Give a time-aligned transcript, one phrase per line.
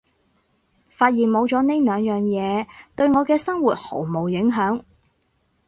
[0.89, 2.65] 發現冇咗呢兩樣嘢
[2.95, 4.81] 對我嘅生活毫無影響